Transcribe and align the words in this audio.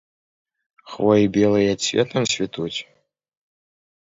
Хвоі 0.93 1.29
белыя 1.35 1.73
цветам 1.89 2.21
цвітуць? 2.33 2.75